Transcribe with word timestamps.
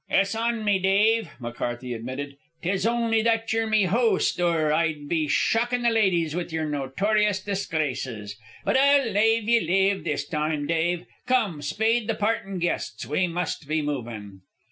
"It's 0.09 0.33
on 0.33 0.65
me, 0.65 0.79
Dave," 0.79 1.29
McCarthy 1.39 1.93
admitted. 1.93 2.35
"'Tis 2.63 2.87
only 2.87 3.21
that 3.21 3.53
yer 3.53 3.67
me 3.67 3.83
host, 3.83 4.39
or 4.39 4.73
I'd 4.73 5.07
be 5.07 5.27
shockin' 5.27 5.83
the 5.83 5.91
ladies 5.91 6.35
with 6.35 6.51
yer 6.51 6.65
nortorious 6.65 7.39
disgraces. 7.39 8.35
But 8.65 8.77
I'll 8.77 9.11
lave 9.11 9.47
ye 9.47 9.59
live 9.59 10.03
this 10.03 10.27
time, 10.27 10.65
Dave. 10.65 11.05
Come, 11.27 11.61
spade 11.61 12.07
the 12.07 12.15
partin' 12.15 12.57
guests; 12.57 13.05
we 13.05 13.27
must 13.27 13.67
be 13.67 13.83
movin'." 13.83 14.41